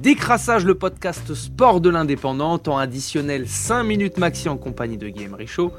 Décrassage, 0.00 0.64
le 0.64 0.74
podcast 0.74 1.34
sport 1.34 1.82
de 1.82 1.90
l'indépendant, 1.90 2.56
temps 2.56 2.78
additionnel 2.78 3.46
5 3.46 3.82
minutes 3.82 4.16
maxi 4.16 4.48
en 4.48 4.56
compagnie 4.56 4.96
de 4.96 5.06
Guillaume 5.08 5.34
Richaud. 5.34 5.74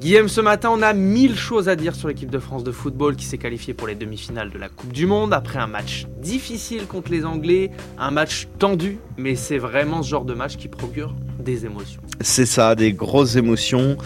Guillaume, 0.00 0.26
ce 0.26 0.40
matin, 0.40 0.70
on 0.72 0.82
a 0.82 0.92
mille 0.92 1.36
choses 1.36 1.68
à 1.68 1.76
dire 1.76 1.94
sur 1.94 2.08
l'équipe 2.08 2.28
de 2.28 2.40
France 2.40 2.64
de 2.64 2.72
football 2.72 3.14
qui 3.14 3.24
s'est 3.24 3.38
qualifiée 3.38 3.72
pour 3.72 3.86
les 3.86 3.94
demi-finales 3.94 4.50
de 4.50 4.58
la 4.58 4.68
Coupe 4.68 4.92
du 4.92 5.06
Monde 5.06 5.32
après 5.32 5.60
un 5.60 5.68
match 5.68 6.06
difficile 6.20 6.88
contre 6.88 7.12
les 7.12 7.24
Anglais, 7.24 7.70
un 7.98 8.10
match 8.10 8.48
tendu, 8.58 8.98
mais 9.16 9.36
c'est 9.36 9.58
vraiment 9.58 10.02
ce 10.02 10.10
genre 10.10 10.24
de 10.24 10.34
match 10.34 10.56
qui 10.56 10.66
procure 10.66 11.14
des 11.38 11.64
émotions. 11.64 12.02
C'est 12.20 12.46
ça, 12.46 12.74
des 12.74 12.92
grosses 12.92 13.36
émotions. 13.36 13.96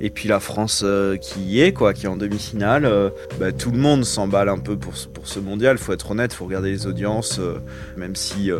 Et 0.00 0.10
puis 0.10 0.28
la 0.28 0.40
France 0.40 0.82
euh, 0.84 1.16
qui 1.16 1.40
y 1.40 1.60
est, 1.60 1.72
quoi, 1.72 1.94
qui 1.94 2.06
est 2.06 2.08
en 2.08 2.16
demi-finale, 2.16 2.84
euh, 2.84 3.10
bah, 3.38 3.52
tout 3.52 3.70
le 3.70 3.78
monde 3.78 4.04
s'emballe 4.04 4.48
un 4.48 4.58
peu 4.58 4.76
pour, 4.76 4.92
pour 5.12 5.28
ce 5.28 5.38
mondial. 5.38 5.78
Faut 5.78 5.92
être 5.92 6.10
honnête, 6.10 6.32
faut 6.32 6.44
regarder 6.44 6.70
les 6.70 6.86
audiences, 6.86 7.38
euh, 7.38 7.58
même 7.96 8.16
si 8.16 8.50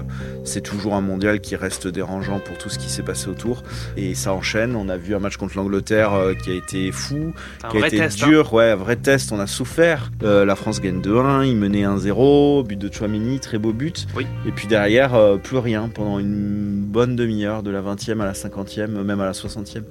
c'est 0.44 0.60
toujours 0.60 0.94
un 0.94 1.00
mondial 1.00 1.40
qui 1.40 1.56
reste 1.56 1.86
dérangeant 1.88 2.38
pour 2.38 2.56
tout 2.58 2.68
ce 2.68 2.78
qui 2.78 2.88
s'est 2.88 3.02
passé 3.02 3.28
autour. 3.28 3.62
Et 3.96 4.14
ça 4.14 4.32
enchaîne. 4.32 4.76
On 4.76 4.88
a 4.88 4.96
vu 4.96 5.14
un 5.14 5.18
match 5.18 5.36
contre 5.36 5.56
l'Angleterre 5.56 6.12
qui 6.42 6.50
a 6.50 6.54
été 6.54 6.92
fou, 6.92 7.32
qui 7.70 7.82
a 7.82 7.86
été 7.86 8.02
hein. 8.02 8.08
dur, 8.16 8.52
ouais, 8.52 8.70
un 8.70 8.76
vrai 8.76 8.96
test. 8.96 9.32
On 9.32 9.40
a 9.40 9.46
souffert. 9.46 10.10
la 10.22 10.56
France 10.56 10.80
gagne 10.80 11.00
2-1, 11.00 11.46
il 11.46 11.56
menait 11.56 11.82
1-0, 11.82 12.66
but 12.66 12.78
de 12.78 12.92
Chouamini, 12.92 13.40
très 13.40 13.58
beau 13.58 13.72
but. 13.72 14.06
Oui. 14.16 14.26
Et 14.46 14.52
puis 14.52 14.66
derrière, 14.66 15.38
plus 15.42 15.58
rien 15.58 15.88
pendant 15.88 16.18
une 16.18 16.80
bonne 16.80 17.16
demi-heure, 17.16 17.62
de 17.62 17.70
la 17.70 17.82
20e 17.82 18.20
à 18.20 18.24
la 18.24 18.32
50e, 18.32 18.86
même 18.86 19.20
à 19.20 19.26
la 19.26 19.32
60e. 19.32 19.82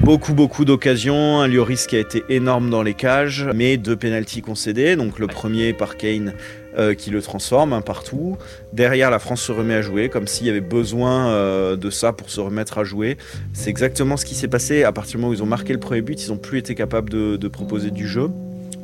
Beaucoup, 0.00 0.34
beaucoup 0.34 0.64
d'occasions. 0.64 1.40
Un 1.40 1.48
Lloris 1.48 1.86
qui 1.86 1.96
a 1.96 2.00
été 2.00 2.24
énorme 2.28 2.70
dans 2.70 2.82
les 2.82 2.94
cages, 2.94 3.48
mais 3.54 3.76
deux 3.76 3.96
pénalties 3.96 4.42
concédés. 4.42 4.96
Donc 4.96 5.18
le 5.18 5.26
premier 5.26 5.72
par 5.72 5.96
Kane 5.96 6.34
euh, 6.78 6.94
qui 6.94 7.10
le 7.10 7.20
transforme 7.20 7.74
un 7.74 7.82
partout. 7.82 8.38
Derrière, 8.72 9.10
la 9.10 9.18
France 9.18 9.42
se 9.42 9.52
remet 9.52 9.74
à 9.74 9.82
jouer, 9.82 10.08
comme 10.08 10.26
s'il 10.26 10.46
y 10.46 10.50
avait 10.50 10.62
besoin 10.62 11.28
euh, 11.28 11.76
de 11.76 11.90
ça 11.90 12.14
pour 12.14 12.30
se 12.30 12.40
remettre 12.40 12.78
à 12.78 12.84
jouer. 12.84 13.18
C'est 13.52 13.68
exactement 13.68 14.16
ce 14.16 14.24
qui 14.24 14.34
s'est 14.34 14.48
passé. 14.48 14.82
À 14.82 14.90
partir 14.90 15.12
du 15.12 15.16
moment 15.18 15.32
où 15.32 15.34
ils 15.34 15.42
ont 15.42 15.46
marqué 15.46 15.74
le 15.74 15.78
premier 15.78 16.00
but, 16.00 16.24
ils 16.24 16.30
n'ont 16.30 16.38
plus 16.38 16.58
été 16.58 16.74
capables 16.74 17.10
de, 17.10 17.48
proposer 17.48 17.90
du 17.90 18.08
jeu. 18.08 18.30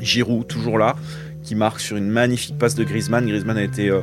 Giroud, 0.00 0.46
toujours 0.46 0.76
là, 0.76 0.96
qui 1.42 1.54
marque 1.54 1.80
sur 1.80 1.96
une 1.96 2.10
magnifique 2.10 2.58
passe 2.58 2.74
de 2.74 2.84
Griezmann. 2.84 3.26
Griezmann 3.26 3.56
a 3.56 3.62
été 3.62 3.88
euh, 3.88 4.02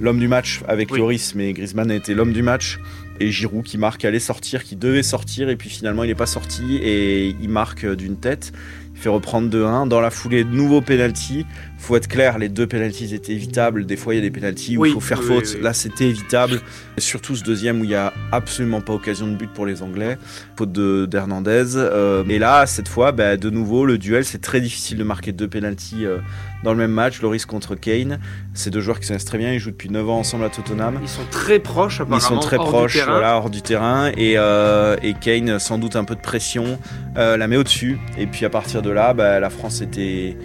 l'homme 0.00 0.18
du 0.18 0.28
match 0.28 0.60
avec 0.68 0.90
Lloris, 0.90 1.34
mais 1.34 1.52
Griezmann 1.52 1.90
a 1.90 1.94
été 1.94 2.14
l'homme 2.14 2.32
du 2.32 2.42
match 2.42 2.78
et 3.20 3.30
Giroud 3.30 3.64
qui 3.64 3.78
marque 3.78 4.04
allait 4.04 4.20
sortir, 4.20 4.64
qui 4.64 4.76
devait 4.76 5.02
sortir 5.02 5.48
et 5.48 5.56
puis 5.56 5.70
finalement 5.70 6.04
il 6.04 6.08
n'est 6.08 6.14
pas 6.14 6.26
sorti 6.26 6.76
et 6.76 7.34
il 7.40 7.48
marque 7.48 7.86
d'une 7.86 8.16
tête. 8.16 8.52
Il 8.98 9.02
fait 9.02 9.08
reprendre 9.10 9.48
2-1. 9.48 9.86
Dans 9.86 10.00
la 10.00 10.10
foulée, 10.10 10.42
de 10.42 10.50
nouveau 10.50 10.80
penalty. 10.80 11.46
Faut 11.78 11.94
être 11.94 12.08
clair, 12.08 12.38
les 12.38 12.48
deux 12.48 12.66
penalties 12.66 13.14
étaient 13.14 13.32
évitables. 13.32 13.86
Des 13.86 13.96
fois, 13.96 14.12
il 14.12 14.16
y 14.16 14.18
a 14.18 14.22
des 14.22 14.32
penalties 14.32 14.76
où 14.76 14.84
il 14.84 14.92
faut 14.92 14.98
faire 14.98 15.22
faute. 15.22 15.56
Là, 15.62 15.72
c'était 15.72 16.08
évitable. 16.08 16.60
Et 16.96 17.00
surtout 17.00 17.36
ce 17.36 17.44
deuxième 17.44 17.80
où 17.80 17.84
il 17.84 17.90
n'y 17.90 17.94
a 17.94 18.12
absolument 18.32 18.80
pas 18.80 18.92
occasion 18.92 19.28
de 19.28 19.36
but 19.36 19.48
pour 19.52 19.64
les 19.64 19.82
Anglais. 19.82 20.18
Faute 20.56 20.72
d'Hernandez. 20.72 21.76
Euh, 21.76 22.24
et 22.28 22.40
là, 22.40 22.66
cette 22.66 22.88
fois, 22.88 23.12
bah, 23.12 23.36
de 23.36 23.48
nouveau, 23.48 23.86
le 23.86 23.98
duel, 23.98 24.24
c'est 24.24 24.40
très 24.40 24.60
difficile 24.60 24.98
de 24.98 25.04
marquer 25.04 25.30
deux 25.30 25.46
penalties 25.46 26.04
euh, 26.04 26.18
dans 26.64 26.72
le 26.72 26.78
même 26.78 26.90
match. 26.90 27.22
Loris 27.22 27.46
contre 27.46 27.76
Kane. 27.76 28.18
Ces 28.54 28.70
deux 28.70 28.80
joueurs 28.80 28.98
qui 28.98 29.04
se 29.04 29.10
connaissent 29.10 29.24
très 29.24 29.38
bien. 29.38 29.52
Ils 29.52 29.60
jouent 29.60 29.70
depuis 29.70 29.90
9 29.90 30.10
ans 30.10 30.18
ensemble 30.18 30.44
à 30.44 30.48
Tottenham. 30.48 30.98
Ils 31.00 31.08
sont 31.08 31.22
très 31.30 31.60
proches, 31.60 32.00
apparemment. 32.00 32.16
Ils 32.16 32.26
sont 32.26 32.40
très 32.40 32.56
proches, 32.56 32.98
voilà, 33.04 33.36
hors 33.36 33.50
du 33.50 33.62
terrain. 33.62 34.10
Et, 34.16 34.34
euh, 34.36 34.96
et, 35.04 35.14
Kane, 35.14 35.60
sans 35.60 35.78
doute 35.78 35.94
un 35.94 36.02
peu 36.02 36.16
de 36.16 36.20
pression, 36.20 36.80
la 37.14 37.46
met 37.46 37.56
au-dessus. 37.56 37.98
Et 38.16 38.26
puis 38.26 38.44
à 38.44 38.50
partir 38.50 38.82
de 38.82 38.87
là, 38.90 39.14
bah, 39.14 39.40
la 39.40 39.50
France 39.50 39.80
était 39.80 40.36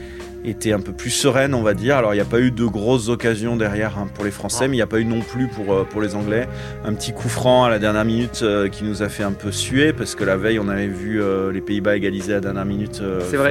était 0.46 0.74
un 0.74 0.80
peu 0.80 0.92
plus 0.92 1.10
sereine, 1.10 1.54
on 1.54 1.62
va 1.62 1.74
dire. 1.74 1.98
Alors, 1.98 2.14
il 2.14 2.18
n'y 2.18 2.22
a 2.22 2.26
pas 2.26 2.40
eu 2.40 2.52
de 2.52 2.66
grosses 2.66 3.10
occasions 3.10 3.56
derrière 3.56 3.98
hein, 3.98 4.08
pour 4.14 4.26
les 4.26 4.32
Français, 4.32 4.68
mais 4.68 4.76
il 4.76 4.80
n'y 4.80 4.84
a 4.84 4.88
pas 4.88 5.00
eu 5.00 5.06
non 5.06 5.22
plus 5.22 5.48
pour, 5.48 5.74
euh, 5.74 5.84
pour 5.84 6.02
les 6.02 6.16
Anglais. 6.16 6.48
Un 6.86 6.94
petit 6.94 7.14
coup 7.14 7.30
franc 7.30 7.66
à 7.66 7.70
la 7.70 7.80
dernière 7.80 8.06
minute 8.06 8.42
euh, 8.44 8.70
qui 8.70 8.84
nous 8.84 9.02
a 9.04 9.10
fait 9.10 9.24
un 9.24 9.32
peu 9.32 9.52
suer, 9.52 9.94
parce 9.94 10.16
que 10.16 10.24
la 10.24 10.38
veille, 10.38 10.60
on 10.60 10.68
avait 10.68 10.88
vu 10.88 11.22
euh, 11.22 11.52
les 11.52 11.62
Pays-Bas 11.62 11.96
égaliser 11.96 12.34
à 12.34 12.36
la 12.36 12.42
dernière 12.42 12.66
minute 12.66 13.02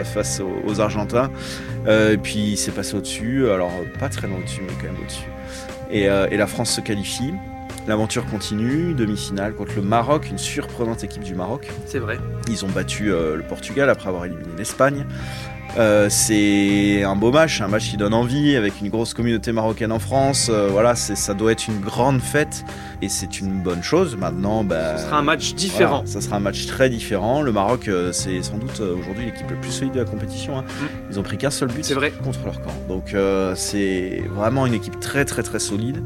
face 0.04 0.40
aux, 0.66 0.80
Argentins. 0.80 1.30
et 1.88 2.16
puis, 2.16 2.52
il 2.52 2.56
s'est 2.56 2.72
passé 2.72 2.96
au-dessus. 2.96 3.48
Alors, 3.50 3.72
pas 3.98 4.08
très 4.08 4.26
loin 4.26 4.38
au-dessus, 4.38 4.62
mais 4.66 4.74
quand 4.80 4.92
même 4.92 5.02
au-dessus. 5.02 5.28
Et, 5.90 6.04
et 6.04 6.36
la 6.36 6.46
France 6.46 6.70
se 6.76 6.80
qualifie. 6.80 7.32
L'aventure 7.86 8.24
continue, 8.26 8.94
demi-finale 8.94 9.54
contre 9.54 9.76
le 9.76 9.82
Maroc, 9.82 10.28
une 10.30 10.38
surprenante 10.38 11.04
équipe 11.04 11.22
du 11.22 11.34
Maroc. 11.34 11.68
C'est 11.86 11.98
vrai. 11.98 12.18
Ils 12.48 12.64
ont 12.64 12.68
battu 12.68 13.06
le 13.06 13.42
Portugal 13.48 13.90
après 13.90 14.08
avoir 14.08 14.24
éliminé 14.24 14.50
l'Espagne. 14.56 15.04
Euh, 15.78 16.08
c'est 16.10 17.02
un 17.02 17.16
beau 17.16 17.32
match, 17.32 17.60
un 17.60 17.68
match 17.68 17.90
qui 17.90 17.96
donne 17.96 18.12
envie, 18.12 18.56
avec 18.56 18.80
une 18.80 18.90
grosse 18.90 19.14
communauté 19.14 19.52
marocaine 19.52 19.92
en 19.92 19.98
France. 19.98 20.50
Euh, 20.52 20.68
voilà, 20.70 20.94
ça 20.94 21.34
doit 21.34 21.52
être 21.52 21.66
une 21.66 21.80
grande 21.80 22.20
fête 22.20 22.64
et 23.00 23.08
c'est 23.08 23.40
une 23.40 23.62
bonne 23.62 23.82
chose. 23.82 24.16
Maintenant, 24.16 24.64
bah, 24.64 24.98
ça 24.98 25.06
sera 25.06 25.18
un 25.18 25.22
match 25.22 25.54
différent. 25.54 26.02
ça 26.04 26.20
sera 26.20 26.36
un 26.36 26.40
match 26.40 26.66
très 26.66 26.90
différent. 26.90 27.42
Le 27.42 27.52
Maroc, 27.52 27.88
euh, 27.88 28.12
c'est 28.12 28.42
sans 28.42 28.58
doute 28.58 28.80
aujourd'hui 28.80 29.26
l'équipe 29.26 29.50
la 29.50 29.56
plus 29.56 29.70
solide 29.70 29.94
de 29.94 30.00
la 30.00 30.04
compétition. 30.04 30.58
Hein. 30.58 30.64
Mm. 30.64 31.10
Ils 31.10 31.20
ont 31.20 31.22
pris 31.22 31.38
qu'un 31.38 31.50
seul 31.50 31.68
but 31.68 31.90
vrai. 31.92 32.12
contre 32.22 32.44
leur 32.44 32.60
camp. 32.60 32.74
Donc 32.88 33.16
c'est 33.56 34.22
vraiment 34.34 34.66
une 34.66 34.74
équipe 34.74 35.00
très 35.00 35.24
très 35.24 35.42
très 35.42 35.58
solide. 35.58 36.02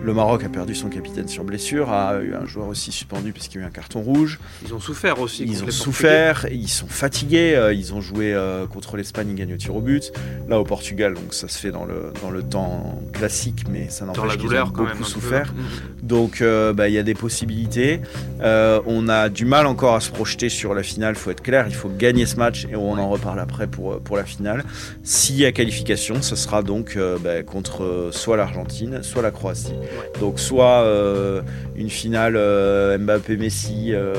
Le 0.00 0.14
Maroc 0.14 0.44
a 0.44 0.48
perdu 0.48 0.74
son 0.74 0.88
capitaine 0.88 1.28
sur 1.28 1.44
blessure, 1.44 1.90
a 1.90 2.20
eu 2.20 2.34
un 2.34 2.46
joueur 2.46 2.68
aussi 2.68 2.92
suspendu 2.92 3.32
parce 3.32 3.48
qu'il 3.48 3.60
y 3.60 3.64
a 3.64 3.66
eu 3.66 3.68
un 3.68 3.72
carton 3.72 4.00
rouge. 4.00 4.38
Ils 4.64 4.72
ont 4.72 4.80
souffert 4.80 5.20
aussi. 5.20 5.44
Ils 5.44 5.64
ont 5.64 5.70
souffert, 5.70 6.46
ils 6.50 6.68
sont 6.68 6.86
fatigués. 6.86 7.54
Euh, 7.54 7.74
ils 7.74 7.94
ont 7.94 8.00
joué 8.00 8.32
euh, 8.32 8.66
contre 8.66 8.96
l'Espagne, 8.96 9.28
ils 9.30 9.34
gagnent 9.34 9.54
au 9.54 9.56
tir 9.56 9.74
au 9.74 9.80
but. 9.80 10.12
Là 10.48 10.60
au 10.60 10.64
Portugal, 10.64 11.14
donc 11.14 11.34
ça 11.34 11.48
se 11.48 11.58
fait 11.58 11.70
dans 11.70 11.84
le, 11.84 12.12
dans 12.22 12.30
le 12.30 12.42
temps 12.42 13.02
classique, 13.12 13.64
mais 13.70 13.88
ça 13.88 14.04
n'empêche 14.04 14.38
qu'ils 14.38 14.54
ont 14.54 14.66
beaucoup 14.66 15.04
souffert. 15.04 15.52
Mm. 15.52 16.06
Donc 16.06 16.40
euh, 16.40 16.72
bah, 16.72 16.88
il 16.88 16.94
y 16.94 16.98
a 16.98 17.02
des 17.02 17.14
possibilités. 17.14 18.00
on 18.40 19.08
a 19.08 19.28
du 19.28 19.44
mal 19.44 19.66
encore 19.66 19.96
à 19.96 20.00
se 20.00 20.10
projeter 20.10 20.48
sur 20.48 20.74
la 20.74 20.82
finale, 20.82 21.14
il 21.16 21.18
faut 21.18 21.30
être 21.30 21.42
clair. 21.42 21.66
Il 21.68 21.74
faut 21.74 21.90
gagner 21.90 22.26
ce 22.26 22.36
match 22.36 22.66
et 22.70 22.76
on 22.76 22.92
en 22.92 23.08
reparle 23.08 23.40
après 23.40 23.66
pour, 23.66 24.00
pour 24.00 24.16
la 24.16 24.24
finale. 24.24 24.64
S'il 25.02 25.36
y 25.36 25.44
a 25.44 25.52
qualification, 25.52 26.22
ce 26.22 26.36
sera 26.36 26.62
donc 26.62 26.96
bah, 27.22 27.42
contre 27.42 28.10
soit 28.12 28.36
l'Argentine, 28.36 29.02
soit 29.02 29.22
la 29.22 29.30
Croatie. 29.30 29.74
Donc 30.20 30.40
soit 30.40 30.82
euh, 30.82 31.42
une 31.76 31.90
finale 31.90 32.34
euh, 32.36 32.98
Mbappé-Messi 32.98 33.90
euh, 33.92 34.14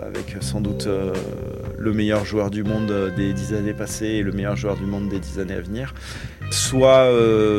avec 0.00 0.36
sans 0.40 0.60
doute 0.60 0.88
le 1.76 1.92
meilleur 1.92 2.24
joueur 2.24 2.50
du 2.50 2.64
monde 2.64 3.12
des 3.16 3.32
dix 3.32 3.54
années 3.54 3.74
passées 3.74 4.06
et 4.06 4.22
le 4.22 4.32
meilleur 4.32 4.56
joueur 4.56 4.76
du 4.76 4.84
monde 4.84 5.08
des 5.08 5.18
dix 5.18 5.38
années 5.38 5.54
à 5.54 5.60
venir, 5.60 5.94
soit, 6.50 7.08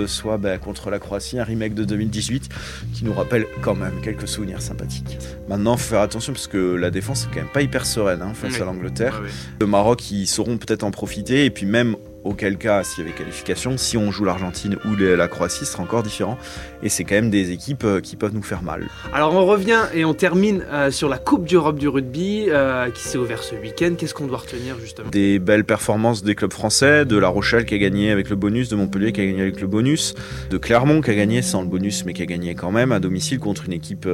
soit 0.07 0.38
bah, 0.38 0.57
contre 0.57 0.90
la 0.90 1.00
Croatie, 1.00 1.40
un 1.40 1.44
remake 1.44 1.73
de 1.73 1.84
2018 1.84 2.50
qui 2.94 3.06
nous 3.06 3.13
rappelle 3.13 3.46
quand 3.61 3.75
même 3.75 4.01
quelques 4.01 4.28
souvenirs 4.28 4.61
sympathiques. 4.61 5.17
Maintenant, 5.47 5.78
faut 5.78 5.90
faire 5.90 6.01
attention 6.01 6.34
parce 6.34 6.47
que 6.47 6.75
la 6.75 6.91
défense 6.91 7.25
est 7.25 7.28
quand 7.34 7.41
même 7.41 7.53
pas 7.53 7.61
hyper 7.61 7.85
sereine 7.85 8.22
hein, 8.22 8.34
face 8.34 8.59
à 8.61 8.66
l'Angleterre. 8.66 9.22
Le 9.59 9.67
Maroc, 9.67 10.11
ils 10.11 10.28
sauront 10.28 10.57
peut-être 10.57 10.84
en 10.84 10.91
profiter 10.91 11.46
et 11.46 11.50
puis 11.50 11.66
même 11.66 11.96
auquel 12.24 12.57
cas, 12.57 12.84
s'il 12.84 13.03
y 13.03 13.07
avait 13.07 13.16
qualification, 13.16 13.78
si 13.78 13.97
on 13.97 14.12
joue 14.12 14.25
l'Argentine 14.25 14.78
ou 14.85 14.96
la 14.96 15.28
Croatie, 15.28 15.66
ce 15.66 15.74
sera 15.74 15.84
encore 15.84 16.03
différent. 16.03 16.38
Et 16.84 16.90
c'est 16.90 17.03
quand 17.03 17.16
même 17.16 17.30
des 17.30 17.52
équipes 17.52 17.84
euh, 17.84 18.02
qui 18.02 18.16
peuvent 18.16 18.34
nous 18.34 18.44
faire 18.44 18.63
mal. 18.63 18.88
Alors 19.13 19.34
on 19.34 19.46
revient 19.46 19.84
et 19.94 20.06
on 20.06 20.13
termine 20.13 20.63
euh, 20.72 20.91
sur 20.91 21.09
la 21.09 21.18
Coupe 21.18 21.47
d'Europe 21.47 21.78
du 21.78 21.88
rugby 21.88 22.46
euh, 22.47 22.90
qui 22.91 23.02
s'est 23.02 23.18
ouverte 23.18 23.44
ce 23.44 23.56
week-end. 23.56 23.94
Qu'est-ce 23.97 24.13
qu'on 24.13 24.28
doit 24.28 24.40
retenir 24.40 24.75
justement? 24.79 25.09
Des 25.09 25.40
belles 25.40 25.66
performances 25.66 26.24
des 26.24 26.35
clubs 26.35 26.53
français, 26.53 27.06
de 27.06 27.18
La 27.18 27.28
Rochelle 27.28 27.66
qui 27.66 27.75
a 27.75 27.78
gagné 27.78 28.12
avec 28.12 28.29
le 28.29 28.35
bonus, 28.35 28.69
de 28.69 28.75
Montpellier 28.75 29.12
qui 29.12 29.22
a 29.22 29.25
gagné 29.25 29.41
avec 29.41 29.62
le 29.62 29.68
bonus, 29.68 30.13
de 30.50 30.58
Clermont 30.58 31.02
qui 31.02 31.12
a 31.12 31.16
gagné 31.16 31.41
sans 31.41 31.62
le 31.62 31.68
bonus 31.68 32.06
mais 32.06 32.13
qui 32.13 32.22
a 32.22 32.25
gagné 32.25 32.56
quand 32.56 32.72
même 32.72 32.91
à 32.91 33.00
domicile 33.00 33.40
contre 33.40 33.66
une 33.66 33.74
équipe 33.74 34.08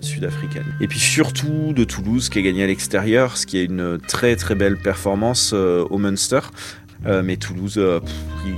sud-africaine. 0.00 0.64
Et 0.80 0.88
puis 0.88 0.98
surtout 0.98 1.72
de 1.74 1.84
Toulouse 1.84 2.28
qui 2.28 2.38
a 2.38 2.42
gagné 2.42 2.64
à 2.64 2.66
l'extérieur, 2.66 3.36
ce 3.36 3.46
qui 3.46 3.58
est 3.58 3.64
une 3.64 3.98
très 3.98 4.36
très 4.36 4.54
belle 4.54 4.76
performance 4.76 5.52
au 5.52 5.98
Munster 5.98 6.40
euh, 7.06 7.22
mais 7.22 7.36
Toulouse, 7.36 7.74
euh, 7.78 8.00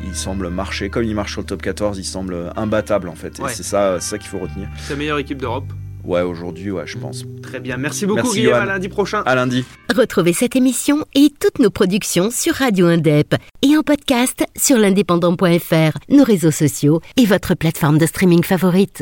il, 0.06 0.14
semble 0.14 0.48
marcher. 0.48 0.90
Comme 0.90 1.04
il 1.04 1.14
marche 1.14 1.32
sur 1.32 1.40
le 1.40 1.46
top 1.46 1.62
14, 1.62 1.98
il 1.98 2.04
semble 2.04 2.52
imbattable 2.56 3.08
en 3.08 3.14
fait. 3.14 3.40
Et 3.40 3.48
c'est 3.48 3.62
ça, 3.62 4.00
ça 4.00 4.18
qu'il 4.18 4.28
faut 4.28 4.38
retenir. 4.38 4.68
C'est 4.78 4.94
la 4.94 4.98
meilleure 4.98 5.18
équipe 5.18 5.38
d'Europe 5.38 5.72
Ouais, 6.04 6.22
aujourd'hui, 6.22 6.70
ouais, 6.70 6.86
je 6.86 6.98
pense. 6.98 7.24
Très 7.42 7.60
bien. 7.60 7.76
Merci 7.76 8.06
beaucoup, 8.06 8.32
Guillaume. 8.32 8.54
À 8.54 8.64
lundi 8.64 8.88
prochain. 8.88 9.22
À 9.24 9.34
lundi. 9.34 9.64
Retrouvez 9.94 10.32
cette 10.32 10.56
émission 10.56 11.04
et 11.14 11.30
toutes 11.38 11.60
nos 11.60 11.70
productions 11.70 12.30
sur 12.30 12.54
Radio 12.54 12.86
Indep 12.86 13.36
et 13.62 13.76
en 13.76 13.82
podcast 13.82 14.44
sur 14.56 14.78
l'indépendant.fr, 14.78 15.98
nos 16.08 16.24
réseaux 16.24 16.50
sociaux 16.50 17.00
et 17.16 17.24
votre 17.24 17.54
plateforme 17.54 17.98
de 17.98 18.06
streaming 18.06 18.42
favorite. 18.42 19.00